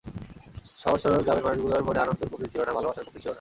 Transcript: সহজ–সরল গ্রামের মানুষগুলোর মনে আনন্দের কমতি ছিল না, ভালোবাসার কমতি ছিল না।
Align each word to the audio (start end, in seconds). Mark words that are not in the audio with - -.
সহজ–সরল 0.79 1.21
গ্রামের 1.23 1.45
মানুষগুলোর 1.47 1.87
মনে 1.87 1.99
আনন্দের 1.99 2.29
কমতি 2.31 2.47
ছিল 2.51 2.61
না, 2.63 2.75
ভালোবাসার 2.77 3.05
কমতি 3.05 3.17
ছিল 3.17 3.25
না। 3.25 3.29